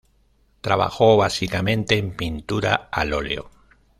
Trabajó 0.61 1.15
básicamente 1.17 1.95
en 1.95 2.15
pintura 2.17 2.89
al 2.91 3.13
óleo. 3.13 3.51